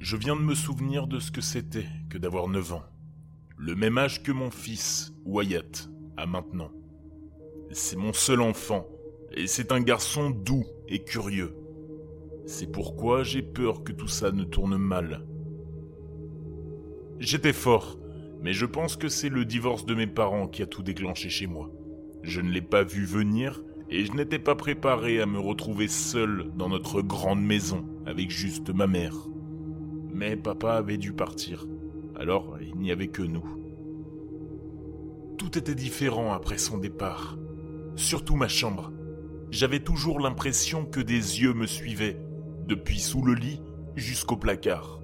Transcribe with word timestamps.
Je 0.00 0.16
viens 0.16 0.36
de 0.36 0.42
me 0.42 0.54
souvenir 0.54 1.08
de 1.08 1.18
ce 1.18 1.32
que 1.32 1.40
c'était 1.40 1.88
que 2.08 2.18
d'avoir 2.18 2.46
9 2.46 2.72
ans. 2.74 2.84
Le 3.56 3.74
même 3.74 3.98
âge 3.98 4.22
que 4.22 4.30
mon 4.30 4.48
fils, 4.48 5.12
Wyatt, 5.24 5.90
a 6.16 6.24
maintenant. 6.24 6.70
C'est 7.72 7.96
mon 7.96 8.12
seul 8.12 8.40
enfant, 8.40 8.86
et 9.32 9.48
c'est 9.48 9.72
un 9.72 9.80
garçon 9.80 10.30
doux 10.30 10.64
et 10.86 11.02
curieux. 11.02 11.52
C'est 12.46 12.70
pourquoi 12.70 13.24
j'ai 13.24 13.42
peur 13.42 13.82
que 13.82 13.90
tout 13.90 14.06
ça 14.06 14.30
ne 14.30 14.44
tourne 14.44 14.76
mal. 14.76 15.26
J'étais 17.18 17.52
fort, 17.52 17.98
mais 18.40 18.52
je 18.52 18.66
pense 18.66 18.96
que 18.96 19.08
c'est 19.08 19.28
le 19.28 19.44
divorce 19.44 19.84
de 19.84 19.96
mes 19.96 20.06
parents 20.06 20.46
qui 20.46 20.62
a 20.62 20.66
tout 20.66 20.84
déclenché 20.84 21.28
chez 21.28 21.48
moi. 21.48 21.72
Je 22.22 22.40
ne 22.40 22.50
l'ai 22.52 22.62
pas 22.62 22.84
vu 22.84 23.04
venir 23.04 23.64
et 23.90 24.04
je 24.04 24.12
n'étais 24.12 24.38
pas 24.38 24.54
préparé 24.54 25.20
à 25.20 25.26
me 25.26 25.40
retrouver 25.40 25.88
seul 25.88 26.52
dans 26.54 26.68
notre 26.68 27.02
grande 27.02 27.42
maison 27.42 27.84
avec 28.06 28.30
juste 28.30 28.70
ma 28.70 28.86
mère. 28.86 29.26
Mais 30.18 30.34
papa 30.34 30.72
avait 30.72 30.96
dû 30.96 31.12
partir, 31.12 31.64
alors 32.16 32.58
il 32.60 32.74
n'y 32.74 32.90
avait 32.90 33.06
que 33.06 33.22
nous. 33.22 33.44
Tout 35.38 35.56
était 35.56 35.76
différent 35.76 36.32
après 36.32 36.58
son 36.58 36.76
départ, 36.76 37.38
surtout 37.94 38.34
ma 38.34 38.48
chambre. 38.48 38.90
J'avais 39.52 39.78
toujours 39.78 40.18
l'impression 40.18 40.84
que 40.86 40.98
des 40.98 41.40
yeux 41.40 41.54
me 41.54 41.66
suivaient, 41.66 42.20
depuis 42.66 42.98
sous 42.98 43.22
le 43.22 43.34
lit 43.34 43.62
jusqu'au 43.94 44.36
placard. 44.36 45.00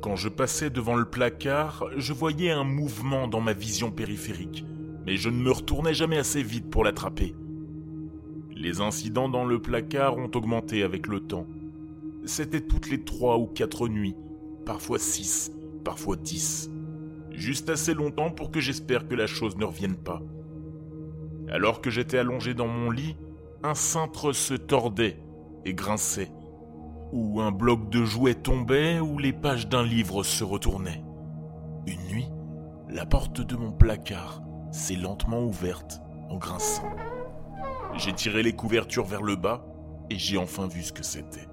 Quand 0.00 0.14
je 0.14 0.28
passais 0.28 0.70
devant 0.70 0.94
le 0.94 1.06
placard, 1.06 1.86
je 1.96 2.12
voyais 2.12 2.52
un 2.52 2.62
mouvement 2.62 3.26
dans 3.26 3.40
ma 3.40 3.54
vision 3.54 3.90
périphérique, 3.90 4.64
mais 5.04 5.16
je 5.16 5.30
ne 5.30 5.42
me 5.42 5.50
retournais 5.50 5.94
jamais 5.94 6.18
assez 6.18 6.44
vite 6.44 6.70
pour 6.70 6.84
l'attraper. 6.84 7.34
Les 8.54 8.80
incidents 8.80 9.28
dans 9.28 9.46
le 9.46 9.60
placard 9.60 10.16
ont 10.16 10.30
augmenté 10.32 10.84
avec 10.84 11.08
le 11.08 11.18
temps. 11.18 11.48
C'était 12.24 12.60
toutes 12.60 12.88
les 12.88 13.02
trois 13.02 13.36
ou 13.36 13.46
quatre 13.46 13.88
nuits, 13.88 14.14
parfois 14.64 14.98
six, 14.98 15.52
parfois 15.84 16.16
dix. 16.16 16.70
Juste 17.30 17.68
assez 17.68 17.94
longtemps 17.94 18.30
pour 18.30 18.50
que 18.50 18.60
j'espère 18.60 19.08
que 19.08 19.14
la 19.14 19.26
chose 19.26 19.56
ne 19.56 19.64
revienne 19.64 19.96
pas. 19.96 20.22
Alors 21.48 21.80
que 21.80 21.90
j'étais 21.90 22.18
allongé 22.18 22.54
dans 22.54 22.68
mon 22.68 22.90
lit, 22.90 23.16
un 23.62 23.74
cintre 23.74 24.32
se 24.32 24.54
tordait 24.54 25.18
et 25.64 25.74
grinçait, 25.74 26.30
ou 27.12 27.40
un 27.40 27.50
bloc 27.50 27.88
de 27.90 28.04
jouets 28.04 28.34
tombait, 28.34 29.00
ou 29.00 29.18
les 29.18 29.32
pages 29.32 29.68
d'un 29.68 29.82
livre 29.82 30.22
se 30.22 30.44
retournaient. 30.44 31.02
Une 31.86 32.02
nuit, 32.08 32.28
la 32.88 33.06
porte 33.06 33.40
de 33.40 33.56
mon 33.56 33.72
placard 33.72 34.42
s'est 34.70 34.96
lentement 34.96 35.42
ouverte 35.42 36.00
en 36.28 36.36
grinçant. 36.36 36.90
J'ai 37.96 38.12
tiré 38.12 38.42
les 38.42 38.54
couvertures 38.54 39.04
vers 39.04 39.22
le 39.22 39.36
bas 39.36 39.66
et 40.10 40.18
j'ai 40.18 40.38
enfin 40.38 40.66
vu 40.66 40.82
ce 40.82 40.92
que 40.92 41.04
c'était. 41.04 41.46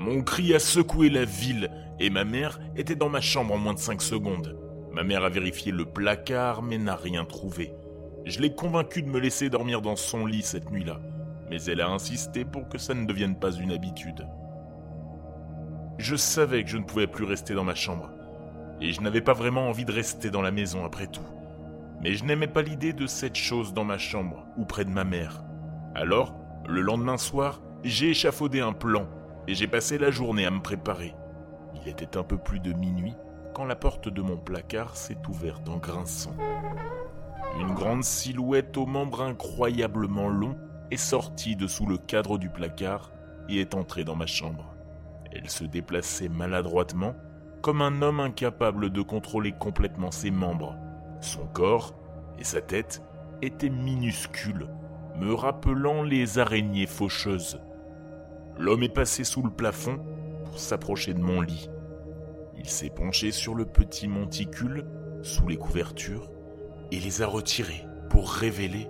Mon 0.00 0.22
cri 0.22 0.54
a 0.54 0.58
secoué 0.58 1.10
la 1.10 1.24
ville 1.24 1.70
et 1.98 2.10
ma 2.10 2.24
mère 2.24 2.58
était 2.74 2.96
dans 2.96 3.08
ma 3.08 3.20
chambre 3.20 3.54
en 3.54 3.58
moins 3.58 3.74
de 3.74 3.78
5 3.78 4.00
secondes. 4.00 4.58
Ma 4.92 5.04
mère 5.04 5.22
a 5.24 5.28
vérifié 5.28 5.70
le 5.70 5.84
placard 5.84 6.62
mais 6.62 6.78
n'a 6.78 6.96
rien 6.96 7.24
trouvé. 7.24 7.74
Je 8.24 8.40
l'ai 8.40 8.54
convaincue 8.54 9.02
de 9.02 9.08
me 9.08 9.20
laisser 9.20 9.50
dormir 9.50 9.82
dans 9.82 9.96
son 9.96 10.26
lit 10.26 10.42
cette 10.42 10.70
nuit-là, 10.70 11.00
mais 11.50 11.62
elle 11.64 11.80
a 11.80 11.90
insisté 11.90 12.44
pour 12.44 12.68
que 12.68 12.78
ça 12.78 12.94
ne 12.94 13.06
devienne 13.06 13.38
pas 13.38 13.52
une 13.52 13.72
habitude. 13.72 14.26
Je 15.98 16.16
savais 16.16 16.64
que 16.64 16.70
je 16.70 16.78
ne 16.78 16.84
pouvais 16.84 17.06
plus 17.06 17.24
rester 17.24 17.54
dans 17.54 17.64
ma 17.64 17.74
chambre, 17.74 18.10
et 18.80 18.92
je 18.92 19.02
n'avais 19.02 19.20
pas 19.20 19.34
vraiment 19.34 19.68
envie 19.68 19.84
de 19.84 19.92
rester 19.92 20.30
dans 20.30 20.42
la 20.42 20.50
maison 20.50 20.84
après 20.84 21.06
tout 21.06 21.26
mais 22.00 22.14
je 22.14 22.24
n'aimais 22.24 22.46
pas 22.46 22.62
l'idée 22.62 22.92
de 22.92 23.06
cette 23.06 23.36
chose 23.36 23.74
dans 23.74 23.84
ma 23.84 23.98
chambre 23.98 24.46
ou 24.56 24.64
près 24.64 24.84
de 24.84 24.90
ma 24.90 25.04
mère. 25.04 25.44
Alors, 25.94 26.34
le 26.66 26.80
lendemain 26.80 27.18
soir, 27.18 27.60
j'ai 27.84 28.10
échafaudé 28.10 28.60
un 28.60 28.72
plan 28.72 29.06
et 29.48 29.54
j'ai 29.54 29.66
passé 29.66 29.98
la 29.98 30.10
journée 30.10 30.46
à 30.46 30.50
me 30.50 30.60
préparer. 30.60 31.14
Il 31.74 31.88
était 31.88 32.16
un 32.16 32.22
peu 32.22 32.38
plus 32.38 32.60
de 32.60 32.72
minuit 32.72 33.14
quand 33.54 33.64
la 33.64 33.76
porte 33.76 34.08
de 34.08 34.22
mon 34.22 34.36
placard 34.36 34.96
s'est 34.96 35.18
ouverte 35.28 35.68
en 35.68 35.78
grinçant. 35.78 36.36
Une 37.58 37.74
grande 37.74 38.04
silhouette 38.04 38.76
aux 38.76 38.86
membres 38.86 39.22
incroyablement 39.22 40.28
longs 40.28 40.58
est 40.90 40.96
sortie 40.96 41.56
de 41.56 41.66
sous 41.66 41.86
le 41.86 41.98
cadre 41.98 42.38
du 42.38 42.48
placard 42.48 43.10
et 43.48 43.60
est 43.60 43.74
entrée 43.74 44.04
dans 44.04 44.16
ma 44.16 44.26
chambre. 44.26 44.74
Elle 45.32 45.50
se 45.50 45.64
déplaçait 45.64 46.28
maladroitement, 46.28 47.14
comme 47.62 47.82
un 47.82 48.02
homme 48.02 48.20
incapable 48.20 48.90
de 48.90 49.02
contrôler 49.02 49.52
complètement 49.52 50.10
ses 50.10 50.30
membres 50.30 50.76
son 51.20 51.46
corps 51.46 51.94
et 52.38 52.44
sa 52.44 52.60
tête 52.60 53.02
étaient 53.42 53.70
minuscules, 53.70 54.68
me 55.18 55.32
rappelant 55.34 56.02
les 56.02 56.38
araignées 56.38 56.86
faucheuses. 56.86 57.60
L'homme 58.60 58.82
est 58.82 58.90
passé 58.90 59.24
sous 59.24 59.42
le 59.42 59.48
plafond 59.48 59.98
pour 60.44 60.58
s'approcher 60.58 61.14
de 61.14 61.22
mon 61.22 61.40
lit. 61.40 61.70
Il 62.58 62.68
s'est 62.68 62.90
penché 62.90 63.30
sur 63.30 63.54
le 63.54 63.64
petit 63.64 64.06
monticule, 64.06 64.84
sous 65.22 65.48
les 65.48 65.56
couvertures, 65.56 66.30
et 66.92 67.00
les 67.00 67.22
a 67.22 67.26
retirés 67.26 67.86
pour 68.10 68.30
révéler 68.30 68.86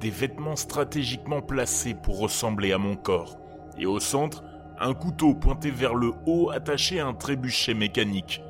des 0.00 0.10
vêtements 0.10 0.56
stratégiquement 0.56 1.40
placés 1.40 1.94
pour 1.94 2.18
ressembler 2.18 2.72
à 2.72 2.78
mon 2.78 2.96
corps, 2.96 3.38
et 3.78 3.86
au 3.86 4.00
centre, 4.00 4.42
un 4.80 4.92
couteau 4.92 5.34
pointé 5.34 5.70
vers 5.70 5.94
le 5.94 6.10
haut 6.26 6.50
attaché 6.50 6.98
à 6.98 7.06
un 7.06 7.14
trébuchet 7.14 7.74
mécanique. 7.74 8.42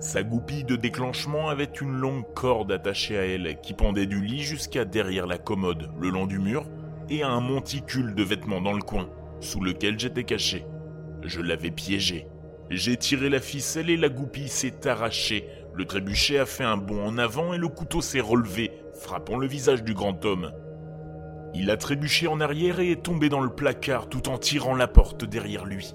Sa 0.00 0.22
goupille 0.22 0.64
de 0.64 0.76
déclenchement 0.76 1.50
avait 1.50 1.64
une 1.64 1.92
longue 1.92 2.32
corde 2.32 2.72
attachée 2.72 3.18
à 3.18 3.26
elle 3.26 3.60
qui 3.60 3.74
pendait 3.74 4.06
du 4.06 4.22
lit 4.22 4.40
jusqu'à 4.40 4.86
derrière 4.86 5.26
la 5.26 5.36
commode, 5.36 5.90
le 6.00 6.08
long 6.08 6.24
du 6.24 6.38
mur, 6.38 6.64
et 7.10 7.22
à 7.22 7.28
un 7.28 7.40
monticule 7.40 8.14
de 8.14 8.22
vêtements 8.22 8.62
dans 8.62 8.72
le 8.72 8.80
coin, 8.80 9.10
sous 9.42 9.60
lequel 9.60 9.98
j'étais 9.98 10.24
caché. 10.24 10.64
Je 11.22 11.40
l'avais 11.40 11.70
piégé. 11.70 12.26
J'ai 12.70 12.96
tiré 12.96 13.28
la 13.28 13.40
ficelle 13.40 13.90
et 13.90 13.96
la 13.96 14.08
goupille 14.08 14.48
s'est 14.48 14.86
arrachée. 14.86 15.46
Le 15.74 15.84
trébuchet 15.84 16.38
a 16.38 16.46
fait 16.46 16.64
un 16.64 16.76
bond 16.76 17.04
en 17.04 17.18
avant 17.18 17.52
et 17.52 17.58
le 17.58 17.68
couteau 17.68 18.00
s'est 18.00 18.20
relevé, 18.20 18.70
frappant 18.94 19.36
le 19.36 19.46
visage 19.46 19.82
du 19.82 19.94
grand 19.94 20.24
homme. 20.24 20.52
Il 21.54 21.70
a 21.70 21.76
trébuché 21.76 22.28
en 22.28 22.40
arrière 22.40 22.80
et 22.80 22.92
est 22.92 23.02
tombé 23.02 23.28
dans 23.28 23.40
le 23.40 23.50
placard 23.50 24.08
tout 24.08 24.28
en 24.28 24.38
tirant 24.38 24.74
la 24.74 24.88
porte 24.88 25.24
derrière 25.24 25.66
lui. 25.66 25.94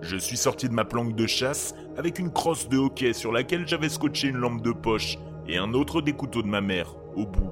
Je 0.00 0.16
suis 0.16 0.36
sorti 0.36 0.68
de 0.68 0.74
ma 0.74 0.84
planque 0.84 1.14
de 1.14 1.26
chasse 1.26 1.74
avec 1.96 2.18
une 2.18 2.32
crosse 2.32 2.68
de 2.68 2.78
hockey 2.78 3.12
sur 3.12 3.32
laquelle 3.32 3.66
j'avais 3.66 3.88
scotché 3.88 4.28
une 4.28 4.38
lampe 4.38 4.62
de 4.62 4.72
poche 4.72 5.18
et 5.46 5.56
un 5.56 5.72
autre 5.72 6.00
des 6.00 6.12
couteaux 6.12 6.42
de 6.42 6.48
ma 6.48 6.60
mère, 6.60 6.96
au 7.16 7.26
bout. 7.26 7.50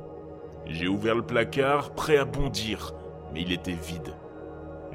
J'ai 0.66 0.88
ouvert 0.88 1.14
le 1.14 1.22
placard, 1.22 1.94
prêt 1.94 2.16
à 2.16 2.24
bondir, 2.24 2.94
mais 3.32 3.42
il 3.42 3.52
était 3.52 3.72
vide. 3.72 4.14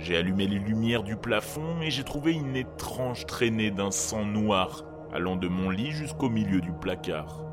J'ai 0.01 0.17
allumé 0.17 0.47
les 0.47 0.57
lumières 0.57 1.03
du 1.03 1.15
plafond 1.15 1.79
et 1.79 1.91
j'ai 1.91 2.03
trouvé 2.03 2.33
une 2.33 2.55
étrange 2.55 3.27
traînée 3.27 3.69
d'un 3.69 3.91
sang 3.91 4.25
noir 4.25 4.83
allant 5.13 5.35
de 5.35 5.47
mon 5.47 5.69
lit 5.69 5.91
jusqu'au 5.91 6.27
milieu 6.27 6.59
du 6.59 6.71
placard. 6.71 7.43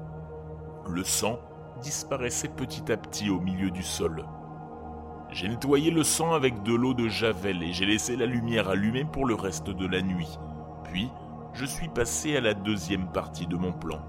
Le 0.89 1.05
sang 1.05 1.41
disparaissait 1.83 2.49
petit 2.49 2.91
à 2.91 2.97
petit 2.97 3.29
au 3.29 3.39
milieu 3.39 3.71
du 3.71 3.83
sol. 3.83 4.25
J'ai 5.31 5.47
nettoyé 5.47 5.91
le 5.91 6.03
sang 6.03 6.33
avec 6.33 6.63
de 6.63 6.73
l'eau 6.73 6.95
de 6.95 7.07
Javel 7.07 7.63
et 7.63 7.75
j'ai 7.75 7.85
laissé 7.85 8.17
la 8.17 8.25
lumière 8.25 8.71
allumée 8.71 9.05
pour 9.05 9.27
le 9.27 9.35
reste 9.35 9.69
de 9.69 9.87
la 9.87 10.01
nuit. 10.01 10.39
Puis, 10.85 11.11
je 11.53 11.67
suis 11.67 11.89
passé 11.89 12.35
à 12.35 12.41
la 12.41 12.55
deuxième 12.55 13.13
partie 13.13 13.47
de 13.47 13.57
mon 13.57 13.73
plan. 13.73 14.01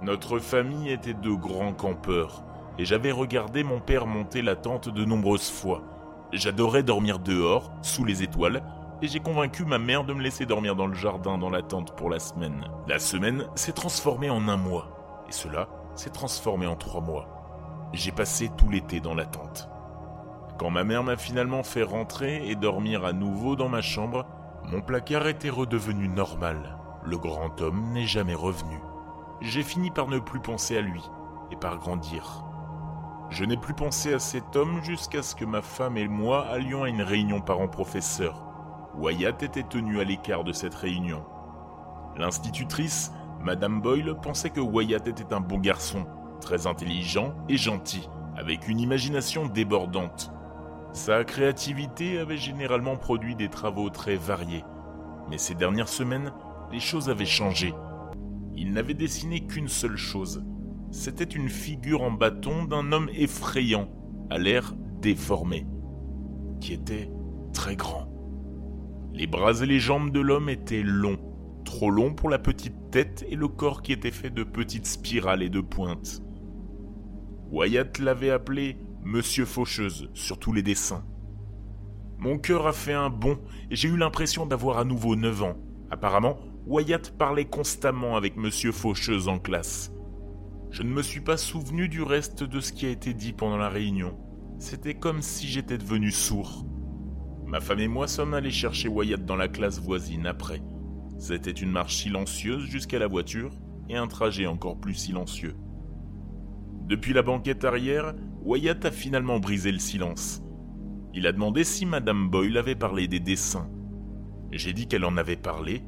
Notre 0.00 0.38
famille 0.38 0.90
était 0.90 1.12
de 1.12 1.30
grands 1.32 1.74
campeurs, 1.74 2.44
et 2.78 2.86
j'avais 2.86 3.12
regardé 3.12 3.62
mon 3.62 3.80
père 3.80 4.06
monter 4.06 4.40
la 4.40 4.56
tente 4.56 4.88
de 4.88 5.04
nombreuses 5.04 5.50
fois. 5.50 5.82
J'adorais 6.32 6.84
dormir 6.84 7.18
dehors, 7.18 7.72
sous 7.82 8.04
les 8.04 8.22
étoiles, 8.22 8.62
et 9.02 9.08
j'ai 9.08 9.18
convaincu 9.18 9.64
ma 9.64 9.78
mère 9.78 10.04
de 10.04 10.12
me 10.12 10.22
laisser 10.22 10.46
dormir 10.46 10.76
dans 10.76 10.86
le 10.86 10.94
jardin 10.94 11.38
dans 11.38 11.50
la 11.50 11.62
tente 11.62 11.96
pour 11.96 12.08
la 12.08 12.20
semaine. 12.20 12.68
La 12.86 12.98
semaine 12.98 13.46
s'est 13.56 13.72
transformée 13.72 14.30
en 14.30 14.46
un 14.46 14.56
mois, 14.56 15.24
et 15.28 15.32
cela 15.32 15.68
s'est 15.96 16.10
transformé 16.10 16.66
en 16.66 16.76
trois 16.76 17.00
mois. 17.00 17.88
J'ai 17.92 18.12
passé 18.12 18.50
tout 18.56 18.68
l'été 18.68 19.00
dans 19.00 19.14
la 19.14 19.26
tente. 19.26 19.68
Quand 20.58 20.70
ma 20.70 20.84
mère 20.84 21.02
m'a 21.02 21.16
finalement 21.16 21.64
fait 21.64 21.82
rentrer 21.82 22.48
et 22.48 22.54
dormir 22.54 23.04
à 23.04 23.12
nouveau 23.12 23.56
dans 23.56 23.68
ma 23.68 23.80
chambre, 23.80 24.26
mon 24.70 24.82
placard 24.82 25.26
était 25.26 25.50
redevenu 25.50 26.06
normal. 26.06 26.78
Le 27.02 27.18
grand 27.18 27.60
homme 27.60 27.92
n'est 27.92 28.06
jamais 28.06 28.34
revenu. 28.34 28.78
J'ai 29.40 29.62
fini 29.62 29.90
par 29.90 30.06
ne 30.06 30.18
plus 30.18 30.40
penser 30.40 30.76
à 30.76 30.82
lui 30.82 31.02
et 31.50 31.56
par 31.56 31.78
grandir. 31.78 32.44
Je 33.30 33.44
n'ai 33.44 33.56
plus 33.56 33.74
pensé 33.74 34.12
à 34.12 34.18
cet 34.18 34.56
homme 34.56 34.82
jusqu'à 34.82 35.22
ce 35.22 35.36
que 35.36 35.44
ma 35.44 35.62
femme 35.62 35.96
et 35.96 36.08
moi 36.08 36.46
allions 36.48 36.82
à 36.82 36.88
une 36.88 37.02
réunion 37.02 37.40
parents-professeurs. 37.40 38.44
Wyatt 38.98 39.44
était 39.44 39.62
tenu 39.62 40.00
à 40.00 40.04
l'écart 40.04 40.42
de 40.42 40.52
cette 40.52 40.74
réunion. 40.74 41.22
L'institutrice, 42.16 43.12
Madame 43.40 43.80
Boyle, 43.80 44.16
pensait 44.20 44.50
que 44.50 44.60
Wyatt 44.60 45.06
était 45.06 45.32
un 45.32 45.40
bon 45.40 45.58
garçon, 45.58 46.06
très 46.40 46.66
intelligent 46.66 47.32
et 47.48 47.56
gentil, 47.56 48.08
avec 48.36 48.66
une 48.66 48.80
imagination 48.80 49.46
débordante. 49.46 50.32
Sa 50.92 51.22
créativité 51.22 52.18
avait 52.18 52.36
généralement 52.36 52.96
produit 52.96 53.36
des 53.36 53.48
travaux 53.48 53.90
très 53.90 54.16
variés, 54.16 54.64
mais 55.30 55.38
ces 55.38 55.54
dernières 55.54 55.88
semaines, 55.88 56.32
les 56.72 56.80
choses 56.80 57.08
avaient 57.08 57.24
changé. 57.26 57.72
Il 58.56 58.72
n'avait 58.72 58.94
dessiné 58.94 59.46
qu'une 59.46 59.68
seule 59.68 59.96
chose. 59.96 60.42
C'était 60.90 61.24
une 61.24 61.48
figure 61.48 62.02
en 62.02 62.10
bâton 62.10 62.64
d'un 62.64 62.90
homme 62.92 63.10
effrayant, 63.14 63.88
à 64.28 64.38
l'air 64.38 64.74
déformé, 65.00 65.66
qui 66.60 66.72
était 66.72 67.10
très 67.52 67.76
grand. 67.76 68.08
Les 69.12 69.26
bras 69.26 69.60
et 69.62 69.66
les 69.66 69.78
jambes 69.78 70.10
de 70.10 70.20
l'homme 70.20 70.48
étaient 70.48 70.82
longs, 70.82 71.18
trop 71.64 71.90
longs 71.90 72.14
pour 72.14 72.28
la 72.28 72.38
petite 72.38 72.90
tête 72.90 73.24
et 73.28 73.36
le 73.36 73.48
corps 73.48 73.82
qui 73.82 73.92
était 73.92 74.10
fait 74.10 74.30
de 74.30 74.42
petites 74.42 74.86
spirales 74.86 75.42
et 75.42 75.48
de 75.48 75.60
pointes. 75.60 76.22
Wyatt 77.50 77.98
l'avait 77.98 78.30
appelé 78.30 78.76
Monsieur 79.02 79.44
Faucheuse 79.44 80.10
sur 80.14 80.38
tous 80.38 80.52
les 80.52 80.62
dessins. 80.62 81.04
Mon 82.18 82.38
cœur 82.38 82.66
a 82.66 82.72
fait 82.72 82.92
un 82.92 83.10
bond 83.10 83.38
et 83.70 83.76
j'ai 83.76 83.88
eu 83.88 83.96
l'impression 83.96 84.44
d'avoir 84.44 84.78
à 84.78 84.84
nouveau 84.84 85.16
9 85.16 85.42
ans. 85.42 85.56
Apparemment, 85.90 86.38
Wyatt 86.66 87.16
parlait 87.16 87.46
constamment 87.46 88.16
avec 88.16 88.36
Monsieur 88.36 88.72
Faucheuse 88.72 89.28
en 89.28 89.38
classe. 89.38 89.92
Je 90.70 90.84
ne 90.84 90.90
me 90.90 91.02
suis 91.02 91.20
pas 91.20 91.36
souvenu 91.36 91.88
du 91.88 92.00
reste 92.00 92.44
de 92.44 92.60
ce 92.60 92.72
qui 92.72 92.86
a 92.86 92.90
été 92.90 93.12
dit 93.12 93.32
pendant 93.32 93.56
la 93.56 93.68
réunion. 93.68 94.16
C'était 94.60 94.94
comme 94.94 95.20
si 95.20 95.48
j'étais 95.48 95.78
devenu 95.78 96.12
sourd. 96.12 96.64
Ma 97.44 97.60
femme 97.60 97.80
et 97.80 97.88
moi 97.88 98.06
sommes 98.06 98.34
allés 98.34 98.52
chercher 98.52 98.86
Wyatt 98.86 99.24
dans 99.24 99.34
la 99.34 99.48
classe 99.48 99.80
voisine 99.80 100.28
après. 100.28 100.62
C'était 101.18 101.50
une 101.50 101.72
marche 101.72 101.96
silencieuse 101.96 102.66
jusqu'à 102.66 103.00
la 103.00 103.08
voiture 103.08 103.50
et 103.88 103.96
un 103.96 104.06
trajet 104.06 104.46
encore 104.46 104.78
plus 104.78 104.94
silencieux. 104.94 105.56
Depuis 106.86 107.14
la 107.14 107.22
banquette 107.22 107.64
arrière, 107.64 108.14
Wyatt 108.42 108.84
a 108.84 108.92
finalement 108.92 109.40
brisé 109.40 109.72
le 109.72 109.80
silence. 109.80 110.40
Il 111.14 111.26
a 111.26 111.32
demandé 111.32 111.64
si 111.64 111.84
Madame 111.84 112.30
Boyle 112.30 112.56
avait 112.56 112.76
parlé 112.76 113.08
des 113.08 113.18
dessins. 113.18 113.68
J'ai 114.52 114.72
dit 114.72 114.86
qu'elle 114.86 115.04
en 115.04 115.16
avait 115.16 115.36
parlé, 115.36 115.82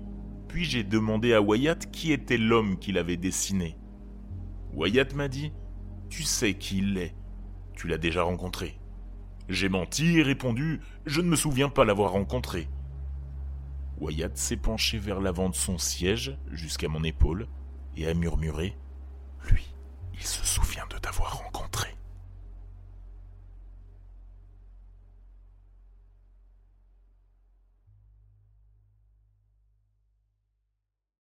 puis 0.49 0.65
j'ai 0.65 0.83
demandé 0.83 1.35
à 1.35 1.41
Wyatt 1.41 1.89
qui 1.93 2.11
était 2.11 2.37
l'homme 2.37 2.79
qu'il 2.81 2.99
avait 2.99 3.17
dessiné. 3.17 3.79
Wyatt 4.75 5.15
m'a 5.15 5.29
dit 5.29 5.53
Tu 6.09 6.23
sais 6.23 6.55
qui 6.55 6.79
il 6.79 6.99
est. 6.99 7.15
Tu 7.75 7.89
l'as 7.89 7.99
déjà 7.99 8.23
rencontré. 8.23 8.79
J'ai 9.49 9.69
menti 9.69 10.19
et 10.19 10.23
répondu 10.23 10.81
Je 11.07 11.21
ne 11.21 11.29
me 11.29 11.37
souviens 11.37 11.69
pas 11.69 11.85
l'avoir 11.85 12.13
rencontré. 12.13 12.69
Wyatt 14.01 14.37
s'est 14.37 14.57
penché 14.57 14.99
vers 14.99 15.21
l'avant 15.21 15.49
de 15.49 15.55
son 15.55 15.79
siège, 15.79 16.37
jusqu'à 16.51 16.89
mon 16.89 17.05
épaule, 17.05 17.47
et 17.97 18.07
a 18.07 18.15
murmuré 18.15 18.77
Lui, 19.49 19.75
il 20.15 20.27
se 20.27 20.45
souvient. 20.45 20.83